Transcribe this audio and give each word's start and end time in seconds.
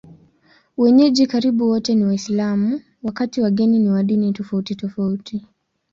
Wenyeji 0.77 1.27
karibu 1.27 1.69
wote 1.69 1.95
ni 1.95 2.05
Waislamu, 2.05 2.81
wakati 3.03 3.41
wageni 3.41 3.79
ni 3.79 3.89
wa 3.89 4.03
dini 4.03 4.33
tofautitofauti. 4.33 5.47